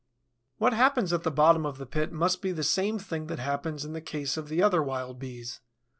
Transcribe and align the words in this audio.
What 0.57 0.73
happens 0.73 1.13
at 1.13 1.21
the 1.21 1.29
bottom 1.29 1.63
of 1.63 1.77
the 1.77 1.85
pit 1.85 2.11
must 2.11 2.41
be 2.41 2.51
the 2.51 2.63
same 2.63 2.97
thing 2.97 3.27
that 3.27 3.37
happens 3.37 3.85
in 3.85 3.93
the 3.93 4.01
case 4.01 4.35
of 4.35 4.49
the 4.49 4.59
other 4.63 4.81
Wild 4.81 5.19
Bees. 5.19 5.59